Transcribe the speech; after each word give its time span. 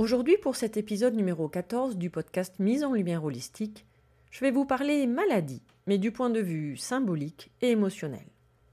Aujourd'hui, 0.00 0.38
pour 0.38 0.56
cet 0.56 0.78
épisode 0.78 1.14
numéro 1.14 1.46
14 1.46 1.98
du 1.98 2.08
podcast 2.08 2.54
Mise 2.58 2.84
en 2.84 2.94
lumière 2.94 3.22
holistique, 3.22 3.84
je 4.30 4.40
vais 4.40 4.50
vous 4.50 4.64
parler 4.64 5.06
maladie, 5.06 5.60
mais 5.86 5.98
du 5.98 6.10
point 6.10 6.30
de 6.30 6.40
vue 6.40 6.78
symbolique 6.78 7.50
et 7.60 7.72
émotionnel. 7.72 8.24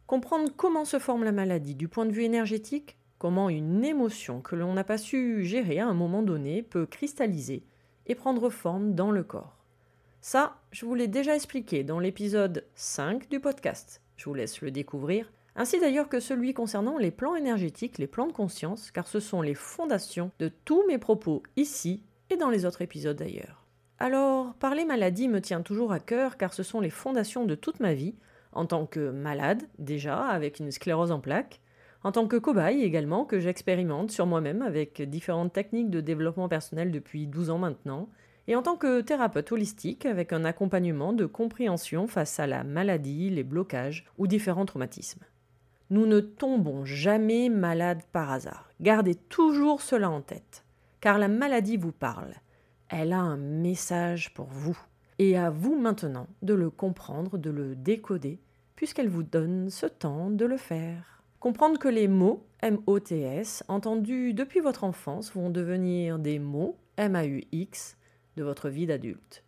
Comprendre 0.06 0.50
comment 0.56 0.86
se 0.86 1.00
forme 1.00 1.26
la 1.26 1.34
maladie 1.34 1.76
du 1.76 1.90
point 1.90 2.06
de 2.06 2.14
vue 2.14 2.24
énergétique, 2.24 2.96
comment 3.20 3.50
une 3.50 3.84
émotion 3.84 4.40
que 4.40 4.56
l'on 4.56 4.72
n'a 4.72 4.86
pas 4.86 4.98
su 4.98 5.44
gérer 5.44 5.80
à 5.80 5.88
un 5.88 5.94
moment 5.94 6.24
donné 6.24 6.64
peut 6.64 6.86
cristalliser 6.86 7.66
et 8.06 8.16
prendre 8.16 8.50
forme 8.50 8.96
dans 8.96 9.12
le 9.12 9.24
corps. 9.24 9.58
Ça, 10.22 10.62
je 10.72 10.86
vous 10.86 10.96
l'ai 10.96 11.10
déjà 11.10 11.36
expliqué 11.36 11.84
dans 11.84 12.00
l'épisode 12.00 12.64
5 12.76 13.28
du 13.28 13.42
podcast. 13.42 14.02
Je 14.16 14.30
vous 14.30 14.34
laisse 14.34 14.62
le 14.62 14.72
découvrir 14.72 15.30
ainsi 15.58 15.80
d'ailleurs 15.80 16.08
que 16.08 16.20
celui 16.20 16.54
concernant 16.54 16.98
les 16.98 17.12
plans 17.12 17.36
énergétiques, 17.36 17.98
les 17.98 18.08
plans 18.08 18.28
de 18.28 18.32
conscience, 18.32 18.92
car 18.92 19.08
ce 19.08 19.20
sont 19.20 19.42
les 19.42 19.56
fondations 19.56 20.32
de 20.40 20.50
tous 20.50 20.86
mes 20.88 21.00
propos 21.00 21.44
ici 21.56 22.04
et 22.30 22.38
dans 22.38 22.52
les 22.52 22.66
autres 22.66 22.84
épisodes 22.84 23.18
d'ailleurs. 23.18 23.66
Alors, 24.00 24.54
parler 24.54 24.86
maladie 24.86 25.28
me 25.28 25.42
tient 25.42 25.64
toujours 25.64 25.92
à 25.92 26.00
cœur 26.00 26.38
car 26.38 26.54
ce 26.54 26.62
sont 26.62 26.80
les 26.80 26.92
fondations 26.92 27.46
de 27.46 27.56
toute 27.56 27.80
ma 27.80 27.96
vie, 27.96 28.16
en 28.52 28.68
tant 28.68 28.86
que 28.86 29.10
malade 29.10 29.64
déjà, 29.80 30.28
avec 30.28 30.60
une 30.60 30.72
sclérose 30.72 31.12
en 31.12 31.20
plaques, 31.20 31.60
en 32.04 32.12
tant 32.12 32.28
que 32.28 32.38
cobaye 32.38 32.84
également, 32.84 33.26
que 33.26 33.40
j'expérimente 33.40 34.12
sur 34.12 34.28
moi-même 34.28 34.62
avec 34.62 35.02
différentes 35.02 35.54
techniques 35.54 35.90
de 35.90 36.02
développement 36.02 36.48
personnel 36.48 36.92
depuis 36.92 37.26
12 37.26 37.50
ans 37.50 37.58
maintenant, 37.58 38.10
et 38.48 38.56
en 38.56 38.62
tant 38.62 38.78
que 38.78 39.02
thérapeute 39.02 39.52
holistique 39.52 40.06
avec 40.06 40.32
un 40.32 40.46
accompagnement 40.46 41.14
de 41.14 41.26
compréhension 41.26 42.08
face 42.08 42.40
à 42.40 42.48
la 42.48 42.64
maladie, 42.64 43.32
les 43.32 43.44
blocages 43.44 44.06
ou 44.18 44.28
différents 44.28 44.66
traumatismes. 44.66 45.26
Nous 45.90 46.06
ne 46.06 46.20
tombons 46.20 46.86
jamais 46.86 47.50
malades 47.50 48.04
par 48.12 48.32
hasard. 48.32 48.70
Gardez 48.82 49.16
toujours 49.16 49.82
cela 49.82 50.10
en 50.10 50.22
tête, 50.22 50.66
car 51.00 51.18
la 51.18 51.28
maladie 51.28 51.78
vous 51.78 51.92
parle. 51.92 52.34
Elle 52.90 53.14
a 53.14 53.20
un 53.20 53.38
message 53.38 54.34
pour 54.34 54.48
vous. 54.48 54.78
Et 55.20 55.38
à 55.38 55.50
vous 55.50 55.76
maintenant 55.76 56.28
de 56.42 56.54
le 56.54 56.70
comprendre, 56.70 57.38
de 57.38 57.50
le 57.50 57.76
décoder, 57.76 58.40
puisqu'elle 58.76 59.10
vous 59.10 59.24
donne 59.24 59.70
ce 59.70 59.88
temps 59.88 60.30
de 60.30 60.46
le 60.46 60.58
faire. 60.58 61.24
Comprendre 61.40 61.80
que 61.80 61.88
les 61.88 62.08
mots 62.08 62.46
M-O-T-S, 62.62 63.64
entendus 63.68 64.34
depuis 64.34 64.60
votre 64.60 64.84
enfance, 64.84 65.34
vont 65.34 65.50
devenir 65.50 66.20
des 66.20 66.40
mots 66.40 66.78
M-A-U-X 66.98 67.98
de 68.36 68.44
votre 68.44 68.70
vie 68.70 68.86
d'adulte. 68.86 69.44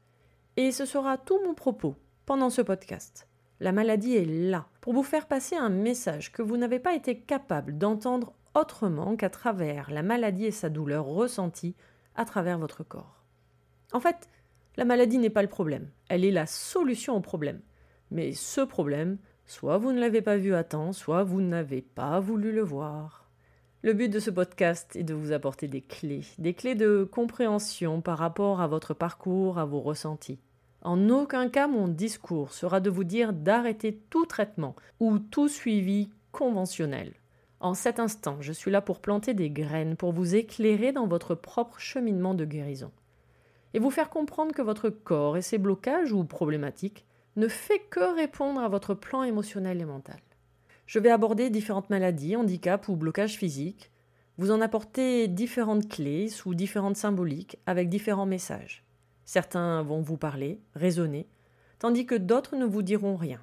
Et 0.58 0.72
ce 0.72 0.86
sera 0.86 1.18
tout 1.18 1.40
mon 1.46 1.54
propos 1.54 1.96
pendant 2.26 2.50
ce 2.50 2.62
podcast. 2.62 3.29
La 3.62 3.74
maladie 3.74 4.16
est 4.16 4.25
là 4.25 4.68
pour 4.80 4.94
vous 4.94 5.03
faire 5.03 5.28
passer 5.28 5.56
un 5.56 5.70
message 5.70 6.31
que 6.31 6.42
vous 6.42 6.56
n'avez 6.56 6.80
pas 6.80 6.96
été 6.96 7.20
capable 7.20 7.78
d'entendre 7.78 8.34
autrement 8.56 9.18
qu'à 9.18 9.30
travers 9.30 9.92
la 9.92 10.02
maladie 10.02 10.46
et 10.46 10.52
sa 10.52 10.70
douleur 10.70 11.06
ressentie 11.06 11.75
à 12.16 12.24
travers 12.24 12.58
votre 12.58 12.84
corps. 12.84 13.25
En 13.92 14.00
fait, 14.00 14.30
la 14.78 14.86
maladie 14.86 15.18
n'est 15.18 15.30
pas 15.30 15.42
le 15.42 15.50
problème, 15.50 15.90
elle 16.08 16.24
est 16.24 16.31
la 16.31 16.46
solution 16.46 17.18
au 17.18 17.19
problème. 17.19 17.59
Mais 18.12 18.31
ce 18.31 18.62
problème, 18.62 19.18
soit 19.46 19.78
vous 19.78 19.92
ne 19.92 20.00
l'avez 20.00 20.22
pas 20.22 20.38
vu 20.38 20.56
à 20.56 20.64
temps, 20.64 20.94
soit 20.94 21.24
vous 21.24 21.42
n'avez 21.42 21.81
pas 21.81 22.22
voulu 22.22 22.53
le 22.53 22.62
voir. 22.62 23.30
Le 23.81 23.94
but 23.94 24.09
de 24.09 24.19
ce 24.19 24.30
podcast 24.30 24.96
est 24.96 25.03
de 25.03 25.14
vous 25.14 25.31
apporter 25.31 25.68
des 25.68 25.81
clés, 25.81 26.25
des 26.38 26.53
clés 26.53 26.75
de 26.75 27.08
compréhension 27.09 28.02
par 28.02 28.18
rapport 28.18 28.62
à 28.62 28.68
votre 28.68 28.94
parcours, 28.94 29.58
à 29.59 29.66
vos 29.66 29.81
ressentis. 29.81 30.40
En 30.82 31.10
aucun 31.10 31.50
cas 31.50 31.68
mon 31.68 31.88
discours 31.88 32.54
sera 32.54 32.80
de 32.80 32.90
vous 32.90 33.04
dire 33.04 33.34
d'arrêter 33.34 34.02
tout 34.10 34.26
traitement 34.26 34.76
ou 35.00 35.20
tout 35.20 35.50
suivi 35.50 36.10
conventionnel. 36.32 37.14
En 37.60 37.74
cet 37.74 38.00
instant, 38.00 38.38
je 38.40 38.54
suis 38.54 38.72
là 38.72 38.80
pour 38.80 39.02
planter 39.02 39.34
des 39.34 39.50
graines, 39.50 39.98
pour 39.98 40.14
vous 40.14 40.36
éclairer 40.36 40.94
dans 40.94 41.08
votre 41.08 41.36
propre 41.36 41.80
cheminement 41.80 42.34
de 42.34 42.46
guérison. 42.46 42.92
Et 43.74 43.80
vous 43.80 43.92
faire 43.92 44.10
comprendre 44.10 44.54
que 44.54 44.62
votre 44.62 44.90
corps 44.90 45.36
et 45.36 45.42
ses 45.42 45.58
blocages 45.58 46.14
ou 46.14 46.24
problématiques 46.24 47.06
ne 47.36 47.50
fait 47.50 47.80
que 47.90 48.16
répondre 48.16 48.62
à 48.62 48.70
votre 48.70 48.94
plan 48.94 49.24
émotionnel 49.24 49.82
et 49.82 49.86
mental. 49.86 50.20
Je 50.86 51.00
vais 51.00 51.12
aborder 51.12 51.50
différentes 51.50 51.90
maladies, 51.90 52.36
handicaps 52.36 52.88
ou 52.88 52.96
blocages 52.96 53.38
physiques, 53.38 53.92
vous 54.38 54.52
en 54.52 54.62
apporter 54.62 55.28
différentes 55.28 55.90
clés 55.90 56.30
sous 56.30 56.56
différentes 56.56 56.96
symboliques 56.96 57.58
avec 57.66 57.90
différents 57.90 58.25
messages. 58.25 58.86
Certains 59.31 59.84
vont 59.84 60.02
vous 60.02 60.18
parler, 60.18 60.60
raisonner, 60.74 61.28
tandis 61.78 62.08
que 62.08 62.16
d'autres 62.16 62.56
ne 62.56 62.66
vous 62.66 62.81
diront 62.81 63.16
rien. 63.16 63.40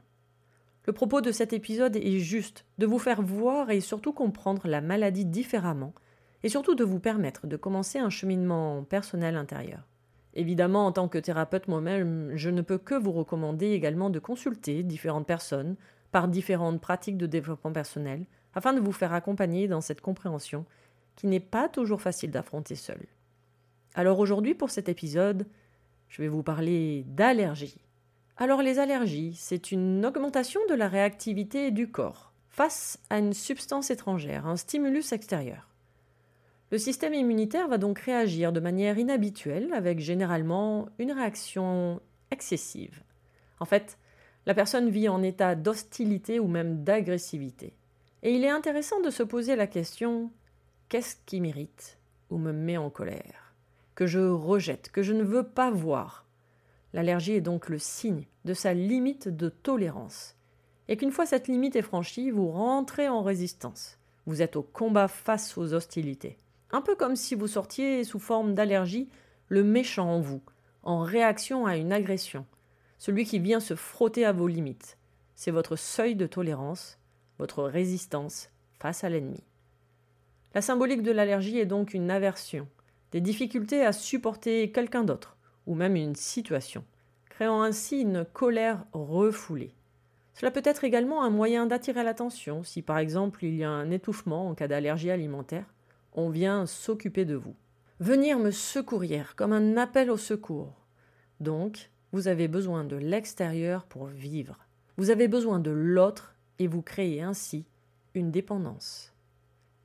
Le 0.84 0.92
propos 0.92 1.20
de 1.20 1.30
cet 1.30 1.52
épisode 1.52 1.94
est 1.94 2.18
juste 2.18 2.64
de 2.78 2.86
vous 2.86 2.98
faire 2.98 3.22
voir 3.22 3.70
et 3.70 3.80
surtout 3.80 4.12
comprendre 4.12 4.66
la 4.66 4.80
maladie 4.80 5.24
différemment, 5.24 5.94
et 6.42 6.48
surtout 6.48 6.74
de 6.74 6.82
vous 6.82 6.98
permettre 6.98 7.46
de 7.46 7.56
commencer 7.56 8.00
un 8.00 8.10
cheminement 8.10 8.82
personnel 8.82 9.36
intérieur. 9.36 9.86
Évidemment, 10.34 10.86
en 10.86 10.90
tant 10.90 11.06
que 11.06 11.18
thérapeute 11.18 11.68
moi-même, 11.68 12.32
je 12.34 12.50
ne 12.50 12.62
peux 12.62 12.78
que 12.78 12.96
vous 12.96 13.12
recommander 13.12 13.70
également 13.70 14.10
de 14.10 14.18
consulter 14.18 14.82
différentes 14.82 15.28
personnes 15.28 15.76
par 16.10 16.26
différentes 16.26 16.80
pratiques 16.80 17.16
de 17.16 17.26
développement 17.26 17.70
personnel, 17.70 18.26
afin 18.54 18.72
de 18.72 18.80
vous 18.80 18.90
faire 18.90 19.12
accompagner 19.12 19.68
dans 19.68 19.80
cette 19.80 20.00
compréhension 20.00 20.64
qui 21.14 21.28
n'est 21.28 21.38
pas 21.38 21.68
toujours 21.68 22.02
facile 22.02 22.32
d'affronter 22.32 22.74
seul. 22.74 23.06
Alors 23.94 24.18
aujourd'hui, 24.18 24.56
pour 24.56 24.70
cet 24.70 24.88
épisode, 24.88 25.46
je 26.08 26.22
vais 26.22 26.28
vous 26.28 26.42
parler 26.42 27.04
d'allergies. 27.08 27.80
Alors 28.36 28.62
les 28.62 28.78
allergies, 28.78 29.34
c'est 29.36 29.72
une 29.72 30.04
augmentation 30.04 30.60
de 30.68 30.74
la 30.74 30.88
réactivité 30.88 31.70
du 31.70 31.90
corps 31.90 32.32
face 32.50 32.98
à 33.10 33.18
une 33.18 33.32
substance 33.34 33.90
étrangère, 33.90 34.46
un 34.46 34.56
stimulus 34.56 35.12
extérieur. 35.12 35.68
Le 36.70 36.78
système 36.78 37.14
immunitaire 37.14 37.68
va 37.68 37.78
donc 37.78 37.98
réagir 37.98 38.52
de 38.52 38.60
manière 38.60 38.98
inhabituelle 38.98 39.72
avec 39.72 40.00
généralement 40.00 40.88
une 40.98 41.12
réaction 41.12 42.00
excessive. 42.30 43.02
En 43.60 43.66
fait, 43.66 43.98
la 44.46 44.54
personne 44.54 44.90
vit 44.90 45.08
en 45.08 45.22
état 45.22 45.54
d'hostilité 45.54 46.40
ou 46.40 46.48
même 46.48 46.82
d'agressivité. 46.82 47.74
Et 48.22 48.34
il 48.34 48.44
est 48.44 48.50
intéressant 48.50 49.00
de 49.00 49.10
se 49.10 49.22
poser 49.22 49.54
la 49.54 49.66
question 49.66 50.30
qu'est-ce 50.88 51.16
qui 51.26 51.40
m'irrite 51.40 51.98
ou 52.30 52.38
me 52.38 52.52
met 52.52 52.76
en 52.76 52.90
colère? 52.90 53.45
Que 53.96 54.06
je 54.06 54.20
rejette, 54.20 54.90
que 54.92 55.02
je 55.02 55.12
ne 55.12 55.24
veux 55.24 55.42
pas 55.42 55.72
voir. 55.72 56.26
L'allergie 56.92 57.32
est 57.32 57.40
donc 57.40 57.68
le 57.68 57.78
signe 57.78 58.26
de 58.44 58.54
sa 58.54 58.72
limite 58.72 59.28
de 59.28 59.48
tolérance. 59.48 60.36
Et 60.86 60.96
qu'une 60.96 61.10
fois 61.10 61.26
cette 61.26 61.48
limite 61.48 61.76
est 61.76 61.82
franchie, 61.82 62.30
vous 62.30 62.48
rentrez 62.48 63.08
en 63.08 63.22
résistance. 63.22 63.98
Vous 64.26 64.42
êtes 64.42 64.54
au 64.54 64.62
combat 64.62 65.08
face 65.08 65.58
aux 65.58 65.74
hostilités. 65.74 66.38
Un 66.72 66.82
peu 66.82 66.94
comme 66.94 67.16
si 67.16 67.34
vous 67.34 67.48
sortiez 67.48 68.04
sous 68.04 68.18
forme 68.18 68.54
d'allergie 68.54 69.08
le 69.48 69.64
méchant 69.64 70.08
en 70.08 70.20
vous, 70.20 70.42
en 70.82 71.00
réaction 71.00 71.66
à 71.66 71.76
une 71.76 71.92
agression, 71.92 72.44
celui 72.98 73.24
qui 73.24 73.38
vient 73.38 73.60
se 73.60 73.74
frotter 73.74 74.24
à 74.24 74.32
vos 74.32 74.46
limites. 74.46 74.98
C'est 75.34 75.50
votre 75.50 75.76
seuil 75.76 76.16
de 76.16 76.26
tolérance, 76.26 76.98
votre 77.38 77.64
résistance 77.64 78.50
face 78.78 79.04
à 79.04 79.08
l'ennemi. 79.08 79.42
La 80.54 80.62
symbolique 80.62 81.02
de 81.02 81.12
l'allergie 81.12 81.58
est 81.58 81.66
donc 81.66 81.94
une 81.94 82.10
aversion, 82.10 82.68
des 83.12 83.20
difficultés 83.20 83.84
à 83.84 83.92
supporter 83.92 84.70
quelqu'un 84.72 85.04
d'autre, 85.04 85.36
ou 85.66 85.74
même 85.74 85.96
une 85.96 86.14
situation, 86.14 86.84
créant 87.28 87.62
ainsi 87.62 88.00
une 88.00 88.24
colère 88.24 88.84
refoulée. 88.92 89.74
Cela 90.34 90.50
peut 90.50 90.62
être 90.64 90.84
également 90.84 91.22
un 91.22 91.30
moyen 91.30 91.66
d'attirer 91.66 92.04
l'attention 92.04 92.62
si 92.62 92.82
par 92.82 92.98
exemple 92.98 93.44
il 93.44 93.56
y 93.56 93.64
a 93.64 93.70
un 93.70 93.90
étouffement 93.90 94.48
en 94.48 94.54
cas 94.54 94.68
d'allergie 94.68 95.10
alimentaire, 95.10 95.64
on 96.12 96.28
vient 96.28 96.66
s'occuper 96.66 97.24
de 97.24 97.36
vous. 97.36 97.54
Venir 98.00 98.38
me 98.38 98.50
secourir 98.50 99.34
comme 99.36 99.52
un 99.52 99.76
appel 99.78 100.10
au 100.10 100.18
secours. 100.18 100.74
Donc, 101.40 101.90
vous 102.12 102.28
avez 102.28 102.48
besoin 102.48 102.84
de 102.84 102.96
l'extérieur 102.96 103.84
pour 103.84 104.06
vivre. 104.06 104.58
Vous 104.98 105.10
avez 105.10 105.28
besoin 105.28 105.58
de 105.58 105.70
l'autre 105.70 106.34
et 106.58 106.66
vous 106.66 106.82
créez 106.82 107.22
ainsi 107.22 107.64
une 108.14 108.30
dépendance. 108.30 109.14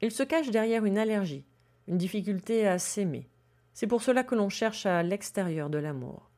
Il 0.01 0.12
se 0.12 0.23
cache 0.23 0.51
derrière 0.51 0.85
une 0.85 0.97
allergie, 0.97 1.45
une 1.91 1.97
difficulté 1.97 2.65
à 2.65 2.79
s'aimer. 2.79 3.27
C'est 3.73 3.85
pour 3.85 4.01
cela 4.01 4.23
que 4.23 4.33
l'on 4.33 4.47
cherche 4.47 4.85
à 4.85 5.03
l'extérieur 5.03 5.69
de 5.69 5.77
l'amour. 5.77 6.31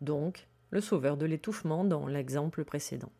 Donc, 0.00 0.46
le 0.70 0.80
sauveur 0.80 1.16
de 1.16 1.26
l'étouffement 1.26 1.84
dans 1.84 2.06
l'exemple 2.06 2.64
précédent. 2.64 3.10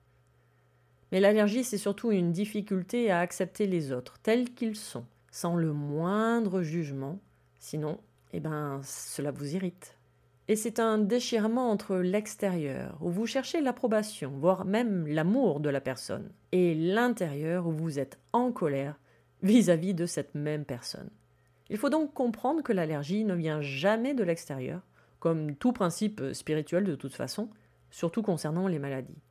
Mais 1.11 1.19
l'allergie, 1.19 1.65
c'est 1.65 1.79
surtout 1.79 2.13
une 2.13 2.31
difficulté 2.31 3.11
à 3.11 3.19
accepter 3.19 3.67
les 3.67 3.93
autres 3.93 4.19
tels 4.23 4.55
qu'ils 4.55 4.77
sont, 4.77 5.05
sans 5.33 5.57
le 5.57 5.73
moindre 5.73 6.63
jugement, 6.63 7.19
sinon, 7.59 7.99
eh 8.33 8.39
ben, 8.39 8.81
cela 8.85 9.33
vous 9.33 9.57
irrite. 9.57 9.99
Et 10.47 10.55
c'est 10.55 10.79
un 10.79 10.99
déchirement 10.99 11.71
entre 11.71 11.97
l'extérieur, 11.97 12.97
où 13.01 13.11
vous 13.11 13.27
cherchez 13.27 13.61
l'approbation, 13.61 14.31
voire 14.39 14.65
même 14.65 15.07
l'amour 15.09 15.59
de 15.59 15.69
la 15.69 15.81
personne, 15.81 16.31
et 16.53 16.77
l'intérieur, 16.77 17.67
où 17.67 17.73
vous 17.73 17.99
êtes 17.99 18.21
en 18.33 18.53
colère 18.53 19.01
vis-à-vis 19.43 19.95
de 19.95 20.07
cette 20.07 20.37
même 20.37 20.65
personne. 20.65 21.11
Il 21.73 21.79
faut 21.79 21.89
donc 21.89 22.13
comprendre 22.13 22.63
que 22.63 22.75
l'allergie 22.75 23.25
ne 23.25 23.33
vient 23.33 23.63
jamais 23.63 24.13
de 24.13 24.23
l'extérieur, 24.23 24.83
comme 25.21 25.57
tout 25.57 25.73
principe 25.73 26.21
spirituel 26.35 26.85
de 26.85 26.95
toute 26.95 27.15
façon, 27.15 27.49
surtout 27.91 28.21
concernant 28.21 28.69
les 28.69 28.79
maladies. 28.79 29.23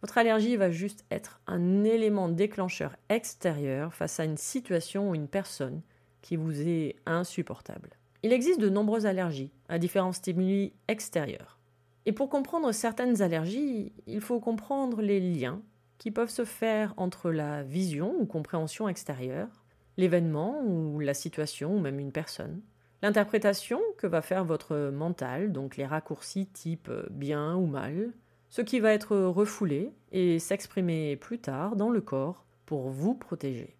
Votre 0.00 0.16
allergie 0.16 0.56
va 0.56 0.70
juste 0.70 1.04
être 1.10 1.38
un 1.46 1.84
élément 1.84 2.30
déclencheur 2.30 2.96
extérieur 3.10 3.92
face 3.92 4.18
à 4.18 4.24
une 4.24 4.38
situation 4.38 5.10
ou 5.10 5.14
une 5.14 5.28
personne 5.28 5.82
qui 6.22 6.36
vous 6.36 6.66
est 6.66 6.96
insupportable. 7.04 7.90
Il 8.22 8.32
existe 8.32 8.60
de 8.60 8.70
nombreuses 8.70 9.04
allergies 9.04 9.52
à 9.68 9.78
différents 9.78 10.12
stimuli 10.12 10.72
extérieurs. 10.88 11.58
Et 12.06 12.12
pour 12.12 12.30
comprendre 12.30 12.72
certaines 12.72 13.20
allergies, 13.20 13.92
il 14.06 14.22
faut 14.22 14.40
comprendre 14.40 15.02
les 15.02 15.20
liens 15.20 15.60
qui 15.98 16.10
peuvent 16.10 16.30
se 16.30 16.46
faire 16.46 16.94
entre 16.96 17.30
la 17.30 17.62
vision 17.64 18.14
ou 18.18 18.24
compréhension 18.24 18.88
extérieure, 18.88 19.65
l'événement 19.96 20.62
ou 20.64 21.00
la 21.00 21.14
situation 21.14 21.76
ou 21.76 21.80
même 21.80 21.98
une 21.98 22.12
personne, 22.12 22.60
l'interprétation 23.02 23.80
que 23.98 24.06
va 24.06 24.22
faire 24.22 24.44
votre 24.44 24.90
mental, 24.90 25.52
donc 25.52 25.76
les 25.76 25.86
raccourcis 25.86 26.46
type 26.46 26.90
bien 27.10 27.56
ou 27.56 27.66
mal, 27.66 28.12
ce 28.48 28.62
qui 28.62 28.80
va 28.80 28.92
être 28.92 29.16
refoulé 29.16 29.92
et 30.12 30.38
s'exprimer 30.38 31.16
plus 31.16 31.38
tard 31.38 31.76
dans 31.76 31.90
le 31.90 32.00
corps 32.00 32.44
pour 32.64 32.88
vous 32.88 33.14
protéger. 33.14 33.76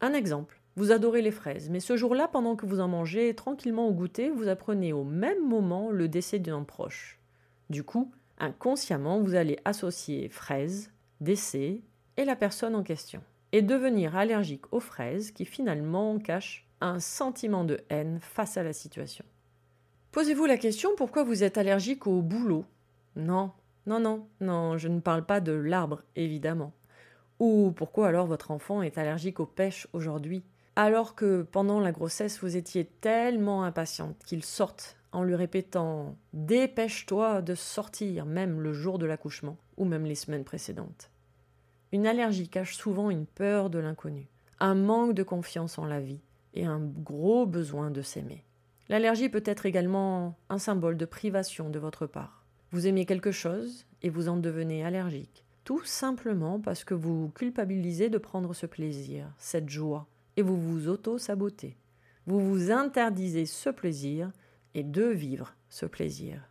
Un 0.00 0.14
exemple. 0.14 0.60
Vous 0.76 0.92
adorez 0.92 1.20
les 1.20 1.32
fraises, 1.32 1.68
mais 1.68 1.80
ce 1.80 1.96
jour-là, 1.96 2.28
pendant 2.28 2.54
que 2.56 2.64
vous 2.64 2.80
en 2.80 2.88
mangez 2.88 3.34
tranquillement 3.34 3.88
au 3.88 3.92
goûter, 3.92 4.30
vous 4.30 4.48
apprenez 4.48 4.92
au 4.92 5.04
même 5.04 5.46
moment 5.46 5.90
le 5.90 6.08
décès 6.08 6.38
d'un 6.38 6.62
proche. 6.62 7.18
Du 7.70 7.82
coup, 7.82 8.12
inconsciemment, 8.38 9.20
vous 9.20 9.34
allez 9.34 9.58
associer 9.64 10.28
fraises, 10.28 10.92
décès 11.20 11.82
et 12.16 12.24
la 12.24 12.36
personne 12.36 12.74
en 12.74 12.82
question, 12.82 13.20
et 13.52 13.62
devenir 13.62 14.16
allergique 14.16 14.72
aux 14.72 14.80
fraises 14.80 15.30
qui 15.30 15.44
finalement 15.44 16.18
cachent 16.18 16.66
un 16.80 17.00
sentiment 17.00 17.64
de 17.64 17.80
haine 17.90 18.18
face 18.20 18.56
à 18.56 18.62
la 18.62 18.72
situation. 18.72 19.24
Posez-vous 20.12 20.46
la 20.46 20.58
question 20.58 20.90
pourquoi 20.96 21.24
vous 21.24 21.44
êtes 21.44 21.58
allergique 21.58 22.06
au 22.06 22.22
boulot 22.22 22.64
Non, 23.16 23.52
non, 23.86 24.00
non, 24.00 24.26
non, 24.40 24.76
je 24.76 24.88
ne 24.88 25.00
parle 25.00 25.24
pas 25.24 25.40
de 25.40 25.52
l'arbre, 25.52 26.02
évidemment. 26.16 26.72
Ou 27.38 27.72
pourquoi 27.74 28.08
alors 28.08 28.26
votre 28.26 28.50
enfant 28.50 28.82
est 28.82 28.98
allergique 28.98 29.40
aux 29.40 29.46
pêches 29.46 29.86
aujourd'hui, 29.92 30.42
alors 30.76 31.14
que 31.14 31.42
pendant 31.42 31.80
la 31.80 31.92
grossesse 31.92 32.40
vous 32.40 32.56
étiez 32.56 32.84
tellement 32.84 33.64
impatiente 33.64 34.16
qu'il 34.26 34.44
sorte 34.44 34.96
en 35.12 35.22
lui 35.22 35.34
répétant 35.34 36.16
Dépêche-toi 36.32 37.42
de 37.42 37.54
sortir, 37.54 38.26
même 38.26 38.60
le 38.60 38.72
jour 38.72 38.98
de 38.98 39.06
l'accouchement, 39.06 39.56
ou 39.76 39.84
même 39.84 40.04
les 40.04 40.14
semaines 40.14 40.44
précédentes. 40.44 41.09
Une 41.92 42.06
allergie 42.06 42.48
cache 42.48 42.76
souvent 42.76 43.10
une 43.10 43.26
peur 43.26 43.68
de 43.68 43.80
l'inconnu, 43.80 44.28
un 44.60 44.74
manque 44.74 45.14
de 45.14 45.24
confiance 45.24 45.78
en 45.78 45.84
la 45.84 46.00
vie 46.00 46.20
et 46.54 46.64
un 46.64 46.78
gros 46.80 47.46
besoin 47.46 47.90
de 47.90 48.02
s'aimer. 48.02 48.44
L'allergie 48.88 49.28
peut 49.28 49.42
être 49.44 49.66
également 49.66 50.36
un 50.48 50.58
symbole 50.58 50.96
de 50.96 51.04
privation 51.04 51.68
de 51.68 51.78
votre 51.78 52.06
part. 52.06 52.44
Vous 52.70 52.86
aimez 52.86 53.06
quelque 53.06 53.32
chose 53.32 53.86
et 54.02 54.08
vous 54.08 54.28
en 54.28 54.36
devenez 54.36 54.84
allergique, 54.84 55.44
tout 55.64 55.84
simplement 55.84 56.60
parce 56.60 56.84
que 56.84 56.94
vous 56.94 57.30
culpabilisez 57.34 58.08
de 58.08 58.18
prendre 58.18 58.54
ce 58.54 58.66
plaisir, 58.66 59.26
cette 59.38 59.68
joie, 59.68 60.06
et 60.36 60.42
vous 60.42 60.60
vous 60.60 60.88
auto-sabotez. 60.88 61.76
Vous 62.26 62.40
vous 62.40 62.70
interdisez 62.70 63.46
ce 63.46 63.70
plaisir 63.70 64.30
et 64.74 64.84
de 64.84 65.06
vivre 65.06 65.54
ce 65.68 65.86
plaisir. 65.86 66.48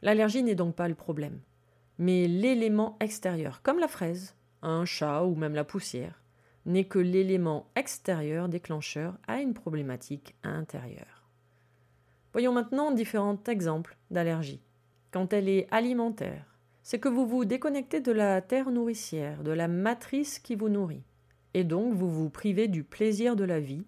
L'allergie 0.00 0.42
n'est 0.42 0.54
donc 0.54 0.74
pas 0.74 0.88
le 0.88 0.94
problème, 0.94 1.40
mais 1.98 2.26
l'élément 2.26 2.96
extérieur, 3.00 3.60
comme 3.62 3.78
la 3.78 3.88
fraise, 3.88 4.34
un 4.62 4.84
chat 4.84 5.24
ou 5.24 5.34
même 5.34 5.54
la 5.54 5.64
poussière, 5.64 6.22
n'est 6.66 6.84
que 6.84 6.98
l'élément 6.98 7.66
extérieur 7.76 8.48
déclencheur 8.48 9.16
à 9.26 9.40
une 9.40 9.54
problématique 9.54 10.34
intérieure. 10.42 11.28
Voyons 12.32 12.52
maintenant 12.52 12.92
différents 12.92 13.42
exemples 13.46 13.96
d'allergie 14.10 14.60
quand 15.10 15.32
elle 15.32 15.48
est 15.48 15.66
alimentaire, 15.70 16.44
c'est 16.82 16.98
que 16.98 17.08
vous 17.08 17.26
vous 17.26 17.44
déconnectez 17.44 18.00
de 18.00 18.12
la 18.12 18.40
terre 18.40 18.70
nourricière, 18.70 19.42
de 19.42 19.50
la 19.50 19.68
matrice 19.68 20.38
qui 20.38 20.54
vous 20.54 20.68
nourrit, 20.68 21.02
et 21.54 21.64
donc 21.64 21.94
vous 21.94 22.10
vous 22.10 22.30
privez 22.30 22.68
du 22.68 22.84
plaisir 22.84 23.36
de 23.36 23.44
la 23.44 23.60
vie 23.60 23.86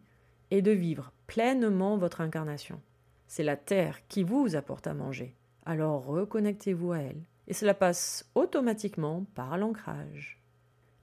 et 0.51 0.63
de 0.63 0.71
vivre 0.71 1.13
pleinement 1.27 1.97
votre 1.97 2.21
incarnation. 2.21 2.81
C'est 3.27 3.45
la 3.45 3.57
terre 3.57 4.07
qui 4.09 4.23
vous 4.23 4.57
apporte 4.57 4.87
à 4.87 4.95
manger, 4.95 5.37
alors 5.67 6.05
reconnectez-vous 6.07 6.93
à 6.93 6.99
elle, 6.99 7.23
et 7.49 7.53
cela 7.53 7.75
passe 7.75 8.29
automatiquement 8.35 9.27
par 9.35 9.57
l'ancrage. 9.59 10.40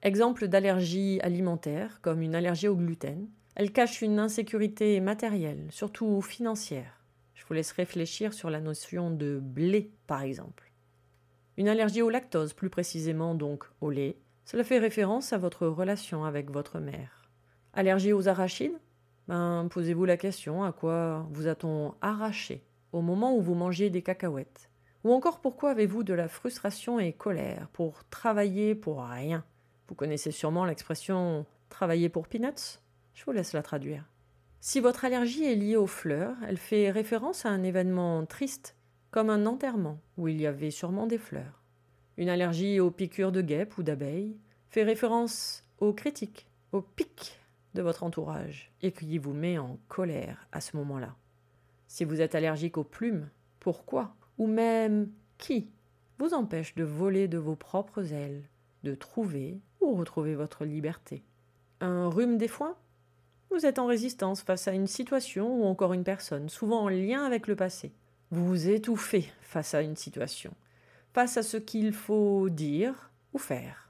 Exemple 0.04 0.48
d'allergie 0.48 1.20
alimentaire, 1.22 2.00
comme 2.02 2.22
une 2.22 2.36
allergie 2.36 2.68
au 2.68 2.76
gluten, 2.76 3.28
elle 3.56 3.72
cache 3.72 4.02
une 4.02 4.20
insécurité 4.20 5.00
matérielle, 5.00 5.68
surtout 5.70 6.22
financière. 6.22 6.98
Vous 7.48 7.54
laisse 7.54 7.72
réfléchir 7.72 8.34
sur 8.34 8.50
la 8.50 8.60
notion 8.60 9.10
de 9.10 9.40
blé, 9.42 9.94
par 10.06 10.22
exemple. 10.22 10.70
Une 11.56 11.70
allergie 11.70 12.02
au 12.02 12.10
lactose, 12.10 12.52
plus 12.52 12.70
précisément 12.70 13.36
donc 13.36 13.64
au 13.80 13.90
lait, 13.90 14.18
cela 14.44 14.66
fait 14.66 14.80
référence 14.80 15.32
à 15.32 15.38
votre 15.38 15.66
relation 15.66 16.26
avec 16.26 16.52
votre 16.52 16.80
mère. 16.80 17.30
Allergie 17.72 18.12
aux 18.12 18.28
arachides? 18.28 18.78
Ben, 19.30 19.70
Posez-vous 19.72 20.04
la 20.04 20.18
question 20.18 20.66
à 20.66 20.74
quoi 20.74 21.26
vous 21.32 21.48
a-t-on 21.48 21.94
arraché 22.02 22.66
au 22.92 23.02
moment 23.02 23.38
où 23.38 23.42
vous 23.42 23.56
mangiez 23.56 23.90
des 23.90 24.02
cacahuètes? 24.02 24.70
Ou 25.06 25.14
encore 25.14 25.40
pourquoi 25.40 25.70
avez-vous 25.70 26.04
de 26.04 26.14
la 26.14 26.28
frustration 26.28 27.00
et 27.00 27.14
colère 27.14 27.70
pour 27.72 28.04
travailler 28.10 28.76
pour 28.76 29.06
rien? 29.06 29.46
Vous 29.88 29.96
connaissez 29.96 30.32
sûrement 30.32 30.66
l'expression 30.66 31.46
travailler 31.70 32.10
pour 32.10 32.28
peanuts 32.28 32.80
Je 33.14 33.26
vous 33.26 33.32
laisse 33.32 33.54
la 33.54 33.64
traduire. 33.64 34.04
Si 34.60 34.80
votre 34.80 35.06
allergie 35.06 35.46
est 35.46 35.56
liée 35.56 35.78
aux 35.78 35.88
fleurs, 35.88 36.36
elle 36.48 36.58
fait 36.58 36.92
référence 36.92 37.46
à 37.46 37.50
un 37.50 37.64
événement 37.64 38.26
triste, 38.26 38.76
comme 39.12 39.30
un 39.30 39.46
enterrement 39.46 40.00
où 40.18 40.28
il 40.28 40.42
y 40.42 40.48
avait 40.48 40.72
sûrement 40.72 41.08
des 41.08 41.18
fleurs. 41.18 41.62
Une 42.18 42.30
allergie 42.30 42.80
aux 42.80 42.92
piqûres 42.92 43.32
de 43.32 43.42
guêpes 43.42 43.78
ou 43.78 43.84
d'abeilles 43.84 44.36
fait 44.70 44.84
référence 44.84 45.64
aux 45.80 45.94
critiques, 45.94 46.48
aux 46.72 46.82
pics 46.82 47.40
de 47.76 47.82
votre 47.82 48.04
entourage 48.04 48.72
et 48.82 48.92
qui 48.92 49.18
vous 49.20 49.34
met 49.34 49.58
en 49.58 49.78
colère 49.88 50.48
à 50.52 50.62
ce 50.62 50.76
moment-là. 50.78 51.16
Si 51.88 52.04
vous 52.04 52.20
êtes 52.20 52.36
allergique 52.36 52.78
aux 52.78 52.84
plumes, 52.84 53.30
pourquoi 53.60 54.16
Ou 54.38 54.48
même 54.48 55.10
qui 55.38 55.70
vous 56.18 56.34
empêche 56.34 56.76
de 56.76 56.84
voler 56.84 57.28
de 57.28 57.38
vos 57.38 57.56
propres 57.56 58.14
ailes, 58.14 58.44
de 58.84 58.96
trouver 58.96 59.62
ou 59.82 59.96
retrouver 59.96 60.36
votre 60.36 60.66
liberté? 60.66 61.24
Un 61.82 62.08
rhume 62.10 62.38
des 62.38 62.48
foins? 62.48 62.76
Vous 63.50 63.66
êtes 63.66 63.80
en 63.80 63.86
résistance 63.86 64.42
face 64.42 64.68
à 64.68 64.74
une 64.74 64.88
situation 64.88 65.62
ou 65.62 65.66
encore 65.66 65.94
une 65.94 66.04
personne, 66.04 66.50
souvent 66.50 66.82
en 66.82 66.90
lien 66.90 67.24
avec 67.24 67.48
le 67.48 67.56
passé. 67.56 67.94
Vous 68.32 68.46
vous 68.46 68.70
étouffez 68.70 69.32
face 69.42 69.74
à 69.74 69.82
une 69.82 69.96
situation, 69.96 70.54
face 71.14 71.38
à 71.38 71.44
ce 71.44 71.58
qu'il 71.58 71.94
faut 71.94 72.50
dire 72.50 73.10
ou 73.34 73.38
faire. 73.38 73.90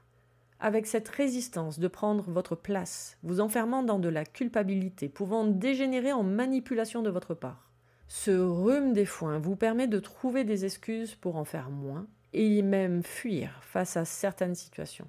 Avec 0.60 0.86
cette 0.86 1.08
résistance 1.08 1.78
de 1.78 1.88
prendre 1.88 2.24
votre 2.30 2.56
place, 2.56 3.16
vous 3.22 3.40
enfermant 3.40 3.82
dans 3.82 3.98
de 3.98 4.08
la 4.08 4.24
culpabilité, 4.24 5.08
pouvant 5.08 5.44
dégénérer 5.44 6.12
en 6.12 6.22
manipulation 6.22 7.02
de 7.02 7.10
votre 7.10 7.34
part. 7.34 7.70
Ce 8.08 8.30
rhume 8.30 8.92
des 8.92 9.04
foins 9.04 9.38
vous 9.38 9.54
permet 9.54 9.86
de 9.86 10.00
trouver 10.00 10.44
des 10.44 10.64
excuses 10.64 11.14
pour 11.14 11.36
en 11.36 11.44
faire 11.44 11.70
moins 11.70 12.06
et 12.32 12.62
même 12.62 13.02
fuir 13.02 13.60
face 13.62 13.96
à 13.96 14.04
certaines 14.04 14.54
situations. 14.54 15.08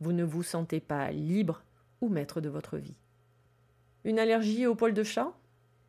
Vous 0.00 0.12
ne 0.12 0.24
vous 0.24 0.42
sentez 0.42 0.80
pas 0.80 1.10
libre 1.10 1.62
ou 2.00 2.08
maître 2.08 2.40
de 2.40 2.48
votre 2.48 2.76
vie. 2.76 2.96
Une 4.04 4.18
allergie 4.18 4.66
au 4.66 4.74
poil 4.74 4.92
de 4.92 5.02
chat? 5.02 5.32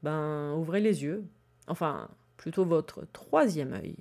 Ben, 0.04 0.54
ouvrez 0.56 0.80
les 0.82 1.04
yeux, 1.04 1.26
enfin, 1.68 2.10
plutôt 2.38 2.66
votre 2.66 3.06
troisième 3.12 3.74
œil, 3.74 3.96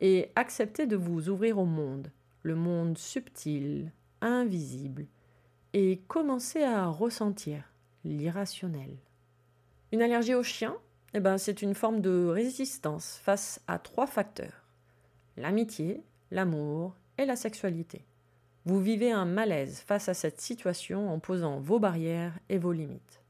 et 0.00 0.30
acceptez 0.34 0.86
de 0.86 0.96
vous 0.96 1.28
ouvrir 1.28 1.58
au 1.58 1.64
monde, 1.64 2.10
le 2.42 2.54
monde 2.54 2.98
subtil, 2.98 3.92
invisible, 4.20 5.06
et 5.72 6.02
commencez 6.08 6.62
à 6.62 6.86
ressentir 6.86 7.72
l'irrationnel. 8.04 8.96
Une 9.92 10.02
allergie 10.02 10.34
au 10.34 10.42
chien? 10.42 10.76
Eh 11.14 11.20
ben, 11.20 11.38
c'est 11.38 11.62
une 11.62 11.74
forme 11.74 12.00
de 12.00 12.26
résistance 12.26 13.18
face 13.22 13.60
à 13.68 13.78
trois 13.78 14.06
facteurs 14.06 14.66
l'amitié, 15.36 16.02
l'amour 16.30 16.96
et 17.18 17.26
la 17.26 17.36
sexualité. 17.36 18.04
Vous 18.66 18.80
vivez 18.80 19.12
un 19.12 19.26
malaise 19.26 19.78
face 19.86 20.08
à 20.08 20.14
cette 20.14 20.40
situation 20.40 21.08
en 21.08 21.20
posant 21.20 21.60
vos 21.60 21.78
barrières 21.78 22.36
et 22.48 22.58
vos 22.58 22.72
limites. 22.72 23.22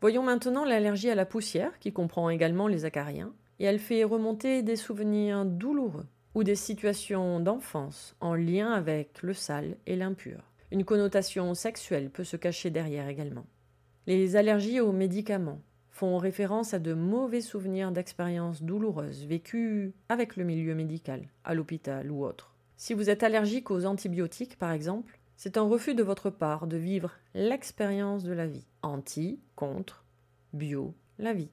Voyons 0.00 0.24
maintenant 0.24 0.64
l'allergie 0.64 1.10
à 1.10 1.14
la 1.14 1.24
poussière, 1.24 1.78
qui 1.78 1.92
comprend 1.92 2.28
également 2.28 2.66
les 2.66 2.84
acariens, 2.84 3.32
et 3.60 3.66
elle 3.66 3.78
fait 3.78 4.02
remonter 4.02 4.64
des 4.64 4.74
souvenirs 4.74 5.44
douloureux 5.44 6.06
ou 6.34 6.42
des 6.42 6.56
situations 6.56 7.38
d'enfance 7.38 8.16
en 8.20 8.34
lien 8.34 8.72
avec 8.72 9.22
le 9.22 9.32
sale 9.32 9.76
et 9.86 9.94
l'impur. 9.94 10.42
Une 10.72 10.84
connotation 10.84 11.54
sexuelle 11.54 12.10
peut 12.10 12.24
se 12.24 12.36
cacher 12.36 12.70
derrière 12.70 13.08
également. 13.08 13.46
Les 14.08 14.34
allergies 14.34 14.80
aux 14.80 14.90
médicaments, 14.90 15.60
font 15.90 16.18
référence 16.18 16.74
à 16.74 16.78
de 16.80 16.94
mauvais 16.94 17.42
souvenirs 17.42 17.92
d'expériences 17.92 18.62
douloureuses 18.62 19.26
vécues 19.26 19.92
avec 20.08 20.36
le 20.36 20.44
milieu 20.44 20.74
médical, 20.74 21.28
à 21.44 21.54
l'hôpital 21.54 22.10
ou 22.10 22.24
autre. 22.24 22.49
Si 22.82 22.94
vous 22.94 23.10
êtes 23.10 23.22
allergique 23.22 23.70
aux 23.70 23.84
antibiotiques, 23.84 24.56
par 24.56 24.72
exemple, 24.72 25.18
c'est 25.36 25.58
un 25.58 25.68
refus 25.68 25.94
de 25.94 26.02
votre 26.02 26.30
part 26.30 26.66
de 26.66 26.78
vivre 26.78 27.12
l'expérience 27.34 28.24
de 28.24 28.32
la 28.32 28.46
vie. 28.46 28.64
Anti, 28.80 29.38
contre, 29.54 30.06
bio, 30.54 30.94
la 31.18 31.34
vie. 31.34 31.50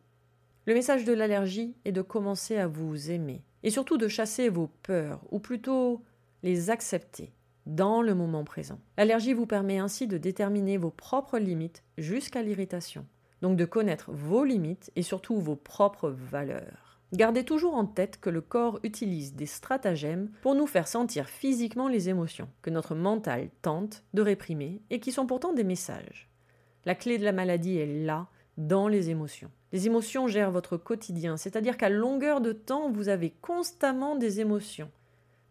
Le 0.67 0.73
message 0.73 1.03
de 1.03 1.11
l'allergie 1.11 1.75
est 1.83 1.91
de 1.91 2.01
commencer 2.01 2.55
à 2.55 2.67
vous 2.67 3.11
aimer 3.11 3.43
et 3.63 3.71
surtout 3.71 3.97
de 3.97 4.07
chasser 4.07 4.47
vos 4.47 4.67
peurs, 4.83 5.19
ou 5.29 5.39
plutôt 5.39 6.01
les 6.43 6.69
accepter 6.69 7.33
dans 7.65 8.01
le 8.01 8.15
moment 8.15 8.45
présent. 8.45 8.79
L'allergie 8.97 9.33
vous 9.33 9.45
permet 9.45 9.79
ainsi 9.79 10.07
de 10.07 10.17
déterminer 10.17 10.77
vos 10.77 10.91
propres 10.91 11.39
limites 11.39 11.83
jusqu'à 11.97 12.41
l'irritation. 12.41 13.05
Donc 13.41 13.57
de 13.57 13.65
connaître 13.65 14.13
vos 14.13 14.45
limites 14.45 14.93
et 14.95 15.01
surtout 15.01 15.41
vos 15.41 15.57
propres 15.57 16.09
valeurs. 16.09 16.86
Gardez 17.13 17.45
toujours 17.45 17.75
en 17.75 17.85
tête 17.85 18.19
que 18.19 18.29
le 18.29 18.41
corps 18.41 18.79
utilise 18.83 19.33
des 19.33 19.45
stratagèmes 19.45 20.29
pour 20.41 20.55
nous 20.55 20.67
faire 20.67 20.87
sentir 20.87 21.29
physiquement 21.29 21.87
les 21.87 22.09
émotions 22.09 22.49
que 22.61 22.69
notre 22.69 22.95
mental 22.95 23.49
tente 23.61 24.03
de 24.13 24.21
réprimer 24.21 24.81
et 24.89 24.99
qui 24.99 25.13
sont 25.13 25.25
pourtant 25.25 25.53
des 25.53 25.63
messages. 25.63 26.29
La 26.85 26.95
clé 26.95 27.17
de 27.17 27.23
la 27.23 27.31
maladie 27.31 27.77
est 27.77 28.05
là, 28.05 28.27
dans 28.57 28.87
les 28.87 29.09
émotions. 29.09 29.51
Les 29.71 29.85
émotions 29.85 30.27
gèrent 30.27 30.51
votre 30.51 30.77
quotidien, 30.77 31.37
c'est-à-dire 31.37 31.77
qu'à 31.77 31.89
longueur 31.89 32.41
de 32.41 32.51
temps, 32.51 32.91
vous 32.91 33.09
avez 33.09 33.29
constamment 33.29 34.15
des 34.15 34.39
émotions. 34.39 34.89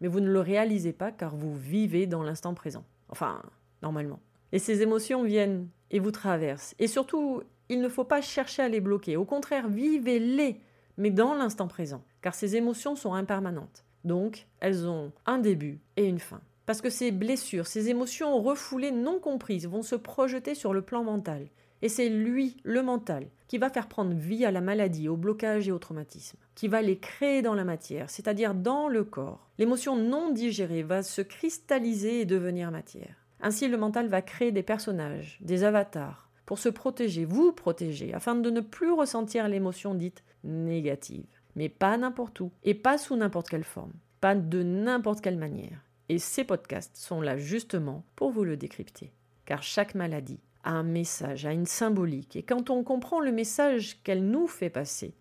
Mais 0.01 0.07
vous 0.07 0.19
ne 0.19 0.29
le 0.29 0.39
réalisez 0.39 0.93
pas 0.93 1.11
car 1.11 1.35
vous 1.35 1.55
vivez 1.55 2.05
dans 2.05 2.23
l'instant 2.23 2.53
présent. 2.53 2.83
Enfin, 3.09 3.41
normalement. 3.81 4.19
Et 4.51 4.59
ces 4.59 4.81
émotions 4.81 5.23
viennent 5.23 5.67
et 5.91 5.99
vous 5.99 6.11
traversent. 6.11 6.75
Et 6.79 6.87
surtout, 6.87 7.41
il 7.69 7.81
ne 7.81 7.89
faut 7.89 8.03
pas 8.03 8.21
chercher 8.21 8.61
à 8.61 8.69
les 8.69 8.81
bloquer. 8.81 9.17
Au 9.17 9.25
contraire, 9.25 9.67
vivez-les, 9.67 10.59
mais 10.97 11.11
dans 11.11 11.33
l'instant 11.33 11.67
présent, 11.67 12.03
car 12.21 12.35
ces 12.35 12.55
émotions 12.55 12.95
sont 12.95 13.13
impermanentes. 13.13 13.85
Donc, 14.03 14.47
elles 14.59 14.87
ont 14.87 15.11
un 15.25 15.37
début 15.37 15.79
et 15.95 16.05
une 16.05 16.19
fin. 16.19 16.41
Parce 16.65 16.81
que 16.81 16.89
ces 16.89 17.11
blessures, 17.11 17.67
ces 17.67 17.89
émotions 17.89 18.41
refoulées 18.41 18.91
non 18.91 19.19
comprises 19.19 19.67
vont 19.67 19.83
se 19.83 19.95
projeter 19.95 20.53
sur 20.53 20.73
le 20.73 20.81
plan 20.81 21.03
mental. 21.03 21.47
Et 21.81 21.89
c'est 21.89 22.09
lui, 22.09 22.57
le 22.63 22.81
mental, 22.81 23.27
qui 23.47 23.57
va 23.57 23.69
faire 23.69 23.87
prendre 23.87 24.13
vie 24.13 24.45
à 24.45 24.51
la 24.51 24.61
maladie, 24.61 25.07
au 25.07 25.15
blocage 25.15 25.67
et 25.67 25.71
au 25.71 25.79
traumatisme, 25.79 26.37
qui 26.55 26.67
va 26.67 26.81
les 26.81 26.97
créer 26.97 27.41
dans 27.41 27.53
la 27.53 27.63
matière, 27.63 28.09
c'est-à-dire 28.09 28.53
dans 28.53 28.87
le 28.87 29.03
corps. 29.03 29.49
L'émotion 29.57 29.95
non 29.95 30.31
digérée 30.31 30.83
va 30.83 31.03
se 31.03 31.21
cristalliser 31.21 32.21
et 32.21 32.25
devenir 32.25 32.71
matière. 32.71 33.15
Ainsi, 33.39 33.67
le 33.67 33.77
mental 33.77 34.07
va 34.07 34.21
créer 34.21 34.51
des 34.51 34.63
personnages, 34.63 35.37
des 35.41 35.63
avatars, 35.63 36.26
pour 36.47 36.57
se 36.57 36.69
protéger, 36.69 37.25
vous 37.25 37.51
protéger, 37.51 38.13
afin 38.13 38.33
de 38.33 38.49
ne 38.49 38.61
plus 38.61 38.91
ressentir 38.91 39.49
l'émotion 39.49 39.93
dite 39.93 40.23
négative. 40.45 41.27
Mais 41.55 41.67
pas 41.67 41.97
n'importe 41.97 42.39
où, 42.39 42.51
et 42.63 42.73
pas 42.73 42.97
sous 42.97 43.17
n'importe 43.17 43.49
quelle 43.49 43.65
forme, 43.65 43.91
pas 44.21 44.33
de 44.33 44.63
n'importe 44.63 45.19
quelle 45.21 45.37
manière. 45.37 45.83
Et 46.07 46.19
ces 46.19 46.45
podcasts 46.45 46.95
sont 46.95 47.19
là 47.19 47.37
justement 47.37 48.05
pour 48.15 48.31
vous 48.31 48.45
le 48.45 48.55
décrypter. 48.55 49.11
Car 49.45 49.61
chaque 49.61 49.93
maladie 49.93 50.39
a 50.63 50.71
un 50.71 50.83
message, 50.83 51.45
a 51.45 51.51
une 51.51 51.65
symbolique, 51.65 52.37
et 52.37 52.43
quand 52.43 52.69
on 52.69 52.81
comprend 52.83 53.19
le 53.19 53.33
message 53.33 54.01
qu'elle 54.03 54.25
nous 54.25 54.47
fait 54.47 54.69
passer, 54.69 55.15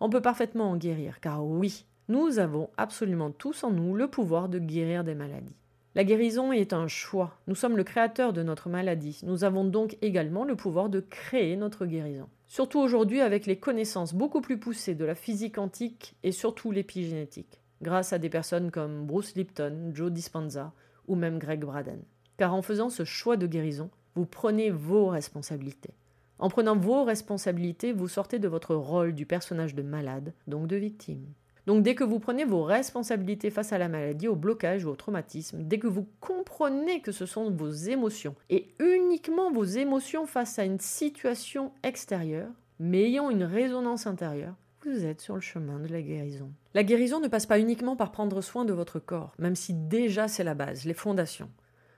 on 0.00 0.10
peut 0.10 0.20
parfaitement 0.20 0.72
en 0.72 0.76
guérir, 0.76 1.20
car 1.20 1.46
oui, 1.46 1.86
nous 2.08 2.40
avons 2.40 2.70
absolument 2.76 3.30
tous 3.30 3.62
en 3.62 3.70
nous 3.70 3.94
le 3.94 4.08
pouvoir 4.08 4.48
de 4.48 4.58
guérir 4.58 5.04
des 5.04 5.14
maladies. 5.14 5.54
La 5.94 6.04
guérison 6.04 6.52
est 6.52 6.72
un 6.72 6.88
choix. 6.88 7.38
Nous 7.46 7.54
sommes 7.54 7.76
le 7.76 7.84
créateur 7.84 8.32
de 8.32 8.42
notre 8.42 8.70
maladie. 8.70 9.20
Nous 9.24 9.44
avons 9.44 9.64
donc 9.64 9.98
également 10.00 10.44
le 10.44 10.56
pouvoir 10.56 10.88
de 10.88 11.00
créer 11.00 11.54
notre 11.54 11.84
guérison. 11.84 12.30
Surtout 12.48 12.80
aujourd'hui 12.80 13.20
avec 13.20 13.44
les 13.44 13.58
connaissances 13.58 14.14
beaucoup 14.14 14.40
plus 14.40 14.58
poussées 14.58 14.94
de 14.94 15.04
la 15.04 15.14
physique 15.14 15.56
quantique 15.56 16.16
et 16.22 16.32
surtout 16.32 16.70
l'épigénétique, 16.70 17.60
grâce 17.82 18.14
à 18.14 18.18
des 18.18 18.30
personnes 18.30 18.70
comme 18.70 19.04
Bruce 19.04 19.34
Lipton, 19.34 19.90
Joe 19.92 20.10
Dispenza 20.10 20.72
ou 21.08 21.14
même 21.14 21.38
Greg 21.38 21.60
Braden. 21.60 22.00
Car 22.38 22.54
en 22.54 22.62
faisant 22.62 22.88
ce 22.88 23.04
choix 23.04 23.36
de 23.36 23.46
guérison, 23.46 23.90
vous 24.14 24.24
prenez 24.24 24.70
vos 24.70 25.08
responsabilités. 25.08 25.94
En 26.38 26.48
prenant 26.48 26.74
vos 26.74 27.04
responsabilités, 27.04 27.92
vous 27.92 28.08
sortez 28.08 28.38
de 28.38 28.48
votre 28.48 28.74
rôle 28.74 29.14
du 29.14 29.26
personnage 29.26 29.74
de 29.74 29.82
malade, 29.82 30.32
donc 30.46 30.68
de 30.68 30.76
victime. 30.76 31.26
Donc 31.66 31.82
dès 31.82 31.94
que 31.94 32.04
vous 32.04 32.18
prenez 32.18 32.44
vos 32.44 32.64
responsabilités 32.64 33.50
face 33.50 33.72
à 33.72 33.78
la 33.78 33.88
maladie, 33.88 34.26
au 34.26 34.34
blocage 34.34 34.84
ou 34.84 34.90
au 34.90 34.96
traumatisme, 34.96 35.62
dès 35.62 35.78
que 35.78 35.86
vous 35.86 36.08
comprenez 36.20 37.00
que 37.00 37.12
ce 37.12 37.24
sont 37.24 37.50
vos 37.50 37.70
émotions, 37.70 38.34
et 38.50 38.74
uniquement 38.80 39.52
vos 39.52 39.64
émotions 39.64 40.26
face 40.26 40.58
à 40.58 40.64
une 40.64 40.80
situation 40.80 41.72
extérieure, 41.84 42.50
mais 42.80 43.04
ayant 43.04 43.30
une 43.30 43.44
résonance 43.44 44.08
intérieure, 44.08 44.54
vous 44.84 45.04
êtes 45.04 45.20
sur 45.20 45.36
le 45.36 45.40
chemin 45.40 45.78
de 45.78 45.86
la 45.86 46.02
guérison. 46.02 46.50
La 46.74 46.82
guérison 46.82 47.20
ne 47.20 47.28
passe 47.28 47.46
pas 47.46 47.60
uniquement 47.60 47.94
par 47.94 48.10
prendre 48.10 48.40
soin 48.40 48.64
de 48.64 48.72
votre 48.72 48.98
corps, 48.98 49.32
même 49.38 49.54
si 49.54 49.72
déjà 49.72 50.26
c'est 50.26 50.42
la 50.42 50.54
base, 50.54 50.84
les 50.84 50.94
fondations. 50.94 51.50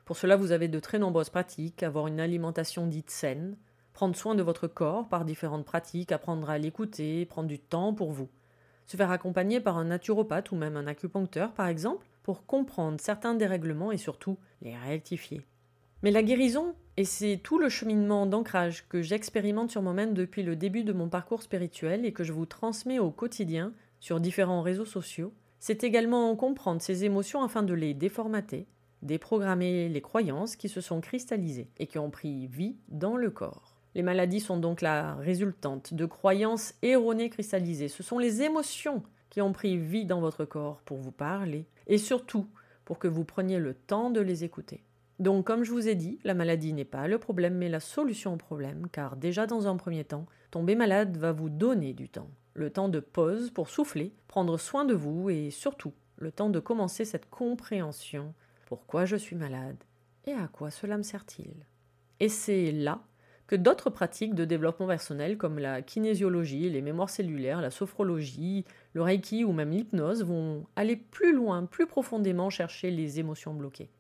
Pour 0.05 0.19
cela, 0.19 0.37
vous 0.37 0.53
avez 0.53 0.69
de 0.69 0.81
très 0.81 0.99
nombreuses 0.99 1.31
pratiques, 1.31 1.83
avoir 1.83 2.07
une 2.09 2.21
alimentation 2.21 2.87
dite 2.87 3.09
saine, 3.09 3.57
prendre 3.95 4.15
soin 4.15 4.35
de 4.35 4.43
votre 4.43 4.67
corps 4.67 5.09
par 5.09 5.25
différentes 5.25 5.65
pratiques, 5.65 6.13
apprendre 6.13 6.51
à 6.51 6.59
l'écouter, 6.59 7.25
prendre 7.25 7.49
du 7.49 7.59
temps 7.59 7.95
pour 7.95 8.13
vous 8.13 8.29
se 8.87 8.97
faire 8.97 9.11
accompagner 9.11 9.61
par 9.61 9.79
un 9.79 9.85
naturopathe 9.85 10.53
ou 10.53 10.57
même 10.57 10.77
un 10.77 10.87
acupuncteur 10.87 11.53
par 11.53 11.69
exemple, 11.69 12.07
pour 12.23 12.47
comprendre 12.47 13.01
certains 13.01 13.35
dérèglements 13.35 13.93
et 13.93 13.99
surtout 13.99 14.39
les 14.63 14.77
rectifier. 14.77 15.43
Mais 16.03 16.11
la 16.11 16.23
guérison, 16.23 16.75
et 16.97 17.05
c'est 17.05 17.41
tout 17.43 17.59
le 17.59 17.69
cheminement 17.69 18.27
d'ancrage 18.27 18.87
que 18.89 19.03
j'expérimente 19.03 19.71
sur 19.71 19.83
moi-même 19.83 20.15
depuis 20.15 20.43
le 20.43 20.57
début 20.57 20.85
de 20.85 20.93
mon 20.93 21.09
parcours 21.09 21.43
spirituel 21.43 22.05
et 22.05 22.13
que 22.13 22.25
je 22.25 22.33
vous 22.33 22.47
transmets 22.47 22.99
au 22.99 23.11
quotidien 23.11 23.73
sur 24.01 24.21
différents 24.21 24.63
réseaux 24.63 24.85
sociaux, 24.85 25.33
c'est 25.61 25.83
également 25.83 26.37
comprendre 26.37 26.83
ces 26.83 27.05
émotions 27.05 27.43
afin 27.43 27.63
de 27.63 27.73
les 27.73 27.95
déformater, 27.95 28.67
déprogrammer 29.01 29.89
les 29.89 30.03
croyances 30.03 30.57
qui 30.57 30.69
se 30.69 30.83
sont 30.83 31.01
cristallisées 31.01 31.71
et 31.79 31.87
qui 31.87 31.99
ont 31.99 32.11
pris 32.11 32.47
vie 32.49 32.77
dans 32.89 33.17
le 33.17 33.31
corps. 33.31 33.74
Les 33.95 34.03
maladies 34.03 34.41
sont 34.41 34.57
donc 34.57 34.81
la 34.81 35.15
résultante 35.15 35.95
de 35.95 36.07
croyances 36.07 36.75
erronées 36.83 37.31
cristallisées. 37.31 37.89
Ce 37.89 38.03
sont 38.03 38.19
les 38.19 38.43
émotions 38.43 39.03
qui 39.31 39.41
ont 39.41 39.53
pris 39.53 39.77
vie 39.77 40.05
dans 40.05 40.21
votre 40.21 40.45
corps 40.45 40.81
pour 40.85 40.99
vous 40.99 41.13
parler 41.13 41.67
et 41.87 41.99
surtout 41.99 42.47
pour 42.85 42.99
que 42.99 43.09
vous 43.09 43.25
preniez 43.25 43.59
le 43.59 43.75
temps 43.75 44.11
de 44.11 44.21
les 44.21 44.45
écouter. 44.45 44.85
Donc, 45.21 45.47
comme 45.47 45.63
je 45.63 45.71
vous 45.71 45.89
ai 45.89 45.95
dit, 45.95 46.19
la 46.25 46.35
maladie 46.35 46.73
n'est 46.73 46.85
pas 46.85 47.07
le 47.07 47.19
problème, 47.19 47.55
mais 47.55 47.69
la 47.69 47.79
solution 47.81 48.35
au 48.35 48.37
problème, 48.37 48.89
car 48.91 49.17
déjà 49.17 49.47
dans 49.47 49.69
un 49.69 49.77
premier 49.77 50.05
temps, 50.05 50.27
tomber 50.51 50.75
malade 50.75 51.17
va 51.17 51.31
vous 51.33 51.51
donner 51.51 51.93
du 51.93 52.09
temps. 52.09 52.31
Le 52.55 52.71
temps 52.71 52.89
de 52.89 53.01
pause 53.01 53.51
pour 53.51 53.69
souffler, 53.69 54.13
prendre 54.27 54.59
soin 54.59 54.85
de 54.85 54.95
vous 54.95 55.31
et 55.31 55.51
surtout 55.51 55.93
le 56.17 56.33
temps 56.33 56.51
de 56.51 56.61
commencer 56.61 57.05
cette 57.05 57.31
compréhension. 57.31 58.35
Pourquoi 58.67 59.05
je 59.05 59.17
suis 59.17 59.37
malade 59.37 59.77
et 60.27 60.33
à 60.33 60.49
quoi 60.49 60.71
cela 60.71 60.97
me 60.97 61.03
sert-il? 61.03 61.53
Et 62.19 62.29
c'est 62.29 62.73
là 62.73 63.01
que 63.47 63.57
d'autres 63.57 63.91
pratiques 63.91 64.35
de 64.35 64.45
développement 64.45 64.87
personnel 64.87 65.37
comme 65.37 65.59
la 65.59 65.83
kinésiologie, 65.83 66.71
les 66.71 66.81
mémoires 66.81 67.11
cellulaires, 67.11 67.61
la 67.61 67.71
sophrologie, 67.71 68.65
le 68.95 69.03
reiki 69.03 69.45
ou 69.45 69.53
même 69.53 69.71
l'hypnose 69.71 70.25
vont 70.25 70.67
aller 70.77 70.97
plus 70.97 71.35
loin, 71.35 71.65
plus 71.65 71.87
profondément 71.87 72.51
chercher 72.51 72.91
les 72.91 73.21
émotions 73.21 73.55
bloquées. 73.55 73.91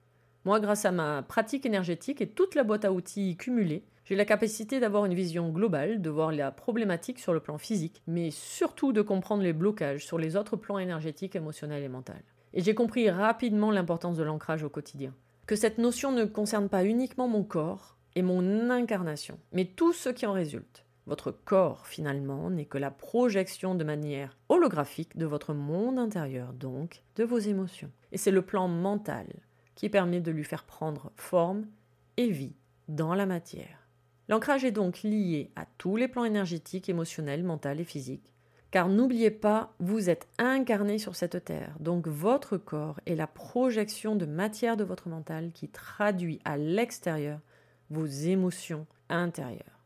Moi, 0.44 0.60
grâce 0.60 0.84
à 0.84 0.92
ma 0.92 1.22
pratique 1.22 1.66
énergétique 1.66 2.20
et 2.20 2.28
toute 2.28 2.54
la 2.54 2.64
boîte 2.64 2.84
à 2.84 2.92
outils 2.92 3.36
cumulée, 3.36 3.84
j'ai 4.04 4.16
la 4.16 4.26
capacité 4.26 4.80
d'avoir 4.80 5.06
une 5.06 5.14
vision 5.14 5.48
globale, 5.48 6.02
de 6.02 6.10
voir 6.10 6.30
la 6.30 6.50
problématique 6.50 7.18
sur 7.18 7.32
le 7.32 7.40
plan 7.40 7.56
physique, 7.56 8.02
mais 8.06 8.30
surtout 8.30 8.92
de 8.92 9.00
comprendre 9.00 9.42
les 9.42 9.54
blocages 9.54 10.04
sur 10.04 10.18
les 10.18 10.36
autres 10.36 10.56
plans 10.56 10.78
énergétiques, 10.78 11.36
émotionnels 11.36 11.82
et 11.82 11.88
mentaux. 11.88 12.12
Et 12.52 12.60
j'ai 12.60 12.74
compris 12.74 13.08
rapidement 13.08 13.70
l'importance 13.70 14.18
de 14.18 14.22
l'ancrage 14.22 14.62
au 14.62 14.68
quotidien. 14.68 15.14
Que 15.46 15.56
cette 15.56 15.78
notion 15.78 16.12
ne 16.12 16.24
concerne 16.24 16.68
pas 16.68 16.84
uniquement 16.84 17.28
mon 17.28 17.42
corps 17.42 17.96
et 18.14 18.22
mon 18.22 18.70
incarnation, 18.70 19.38
mais 19.52 19.64
tout 19.64 19.92
ce 19.92 20.08
qui 20.08 20.26
en 20.26 20.32
résulte. 20.32 20.84
Votre 21.06 21.32
corps, 21.32 21.86
finalement, 21.86 22.48
n'est 22.48 22.64
que 22.64 22.78
la 22.78 22.90
projection 22.90 23.74
de 23.74 23.84
manière 23.84 24.38
holographique 24.48 25.18
de 25.18 25.26
votre 25.26 25.52
monde 25.52 25.98
intérieur, 25.98 26.54
donc 26.54 27.02
de 27.16 27.24
vos 27.24 27.38
émotions. 27.38 27.90
Et 28.12 28.16
c'est 28.16 28.30
le 28.30 28.42
plan 28.42 28.68
mental 28.68 29.26
qui 29.74 29.90
permet 29.90 30.20
de 30.20 30.30
lui 30.30 30.44
faire 30.44 30.64
prendre 30.64 31.12
forme 31.16 31.66
et 32.16 32.30
vie 32.30 32.54
dans 32.88 33.14
la 33.14 33.26
matière. 33.26 33.88
L'ancrage 34.28 34.64
est 34.64 34.70
donc 34.70 35.02
lié 35.02 35.50
à 35.56 35.66
tous 35.76 35.96
les 35.96 36.08
plans 36.08 36.24
énergétiques, 36.24 36.88
émotionnels, 36.88 37.44
mentaux 37.44 37.70
et 37.70 37.84
physiques. 37.84 38.32
Car 38.70 38.88
n'oubliez 38.88 39.30
pas, 39.30 39.74
vous 39.78 40.08
êtes 40.08 40.26
incarné 40.38 40.98
sur 40.98 41.14
cette 41.14 41.44
terre, 41.44 41.76
donc 41.78 42.08
votre 42.08 42.56
corps 42.56 42.98
est 43.06 43.14
la 43.14 43.28
projection 43.28 44.16
de 44.16 44.26
matière 44.26 44.76
de 44.76 44.82
votre 44.82 45.08
mental 45.08 45.52
qui 45.52 45.68
traduit 45.68 46.40
à 46.44 46.56
l'extérieur 46.56 47.38
vos 47.94 48.06
émotions 48.06 48.86
intérieures. 49.08 49.80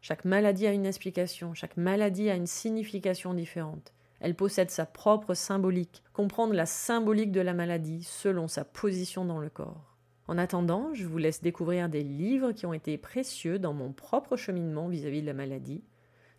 Chaque 0.00 0.24
maladie 0.24 0.66
a 0.66 0.72
une 0.72 0.86
explication, 0.86 1.54
chaque 1.54 1.76
maladie 1.76 2.30
a 2.30 2.36
une 2.36 2.46
signification 2.46 3.34
différente. 3.34 3.92
Elle 4.20 4.36
possède 4.36 4.70
sa 4.70 4.86
propre 4.86 5.34
symbolique, 5.34 6.02
comprendre 6.12 6.54
la 6.54 6.66
symbolique 6.66 7.32
de 7.32 7.40
la 7.40 7.54
maladie 7.54 8.04
selon 8.04 8.46
sa 8.46 8.64
position 8.64 9.24
dans 9.24 9.38
le 9.38 9.50
corps. 9.50 9.96
En 10.28 10.38
attendant, 10.38 10.92
je 10.92 11.06
vous 11.06 11.18
laisse 11.18 11.42
découvrir 11.42 11.88
des 11.88 12.02
livres 12.02 12.52
qui 12.52 12.66
ont 12.66 12.72
été 12.72 12.98
précieux 12.98 13.58
dans 13.58 13.72
mon 13.72 13.92
propre 13.92 14.36
cheminement 14.36 14.88
vis-à-vis 14.88 15.22
de 15.22 15.26
la 15.26 15.34
maladie. 15.34 15.82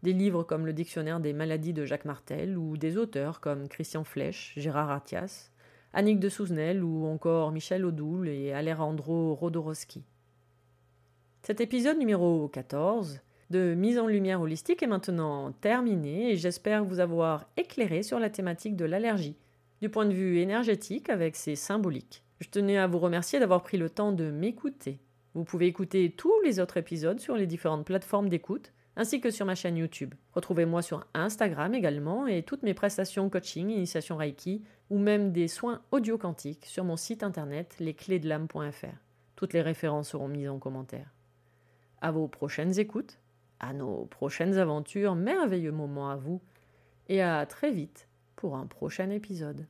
Des 0.03 0.13
livres 0.13 0.43
comme 0.43 0.65
le 0.65 0.73
Dictionnaire 0.73 1.19
des 1.19 1.33
maladies 1.33 1.73
de 1.73 1.85
Jacques 1.85 2.05
Martel 2.05 2.57
ou 2.57 2.77
des 2.77 2.97
auteurs 2.97 3.39
comme 3.39 3.67
Christian 3.67 4.03
Flech, 4.03 4.53
Gérard 4.55 4.91
Attias, 4.91 5.51
Annick 5.93 6.19
de 6.19 6.29
Souzenel 6.29 6.83
ou 6.83 7.05
encore 7.05 7.51
Michel 7.51 7.85
Odoul 7.85 8.27
et 8.27 8.53
Alejandro 8.53 9.33
Rodorowski. 9.35 10.03
Cet 11.47 11.61
épisode 11.61 11.97
numéro 11.97 12.49
14 12.49 13.21
de 13.51 13.73
mise 13.73 13.97
en 13.99 14.07
lumière 14.07 14.41
holistique 14.41 14.83
est 14.83 14.85
maintenant 14.85 15.53
terminé 15.53 16.31
et 16.31 16.35
j'espère 16.35 16.83
vous 16.83 16.99
avoir 16.99 17.45
éclairé 17.55 18.03
sur 18.03 18.19
la 18.19 18.29
thématique 18.29 18.75
de 18.75 18.83
l'allergie, 18.83 19.37
du 19.79 19.87
point 19.87 20.05
de 20.05 20.13
vue 20.13 20.39
énergétique 20.39 21.09
avec 21.09 21.37
ses 21.37 21.55
symboliques. 21.55 22.25
Je 22.41 22.49
tenais 22.49 22.77
à 22.77 22.85
vous 22.85 22.99
remercier 22.99 23.39
d'avoir 23.39 23.63
pris 23.63 23.77
le 23.77 23.89
temps 23.89 24.11
de 24.11 24.29
m'écouter. 24.29 24.99
Vous 25.35 25.45
pouvez 25.45 25.67
écouter 25.67 26.11
tous 26.11 26.33
les 26.43 26.59
autres 26.59 26.75
épisodes 26.75 27.21
sur 27.21 27.37
les 27.37 27.47
différentes 27.47 27.85
plateformes 27.85 28.27
d'écoute, 28.27 28.73
ainsi 28.97 29.21
que 29.21 29.31
sur 29.31 29.45
ma 29.45 29.55
chaîne 29.55 29.77
YouTube. 29.77 30.15
Retrouvez-moi 30.33 30.81
sur 30.81 31.07
Instagram 31.13 31.73
également 31.73 32.27
et 32.27 32.43
toutes 32.43 32.63
mes 32.63 32.73
prestations 32.73 33.29
coaching, 33.29 33.69
initiation 33.69 34.17
Reiki 34.17 34.65
ou 34.89 34.99
même 34.99 35.31
des 35.31 35.47
soins 35.47 35.81
audio 35.91 36.17
quantiques 36.17 36.65
sur 36.65 36.83
mon 36.83 36.97
site 36.97 37.23
internet 37.23 37.77
lesclésdelame.fr. 37.79 38.97
Toutes 39.37 39.53
les 39.53 39.61
références 39.61 40.09
seront 40.09 40.27
mises 40.27 40.49
en 40.49 40.59
commentaire. 40.59 41.13
À 42.01 42.11
vos 42.11 42.27
prochaines 42.27 42.79
écoutes, 42.79 43.19
à 43.59 43.73
nos 43.73 44.05
prochaines 44.05 44.57
aventures, 44.57 45.15
merveilleux 45.15 45.71
moments 45.71 46.09
à 46.09 46.15
vous, 46.15 46.41
et 47.09 47.21
à 47.21 47.45
très 47.45 47.71
vite 47.71 48.07
pour 48.35 48.55
un 48.55 48.67
prochain 48.67 49.09
épisode. 49.09 49.65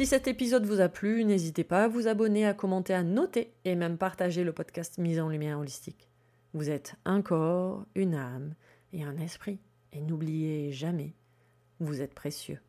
Si 0.00 0.06
cet 0.06 0.28
épisode 0.28 0.64
vous 0.64 0.80
a 0.80 0.88
plu, 0.88 1.26
n'hésitez 1.26 1.62
pas 1.62 1.84
à 1.84 1.88
vous 1.88 2.08
abonner, 2.08 2.46
à 2.46 2.54
commenter, 2.54 2.94
à 2.94 3.02
noter 3.02 3.52
et 3.66 3.74
même 3.74 3.98
partager 3.98 4.44
le 4.44 4.52
podcast 4.54 4.96
Mise 4.96 5.20
en 5.20 5.28
Lumière 5.28 5.58
Holistique. 5.58 6.08
Vous 6.54 6.70
êtes 6.70 6.94
un 7.04 7.20
corps, 7.20 7.84
une 7.94 8.14
âme 8.14 8.54
et 8.94 9.04
un 9.04 9.18
esprit. 9.18 9.60
Et 9.92 10.00
n'oubliez 10.00 10.72
jamais, 10.72 11.14
vous 11.80 12.00
êtes 12.00 12.14
précieux. 12.14 12.60